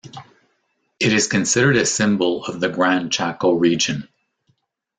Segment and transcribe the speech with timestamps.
[0.99, 4.07] It is considered a symbol of the Gran Chaco region.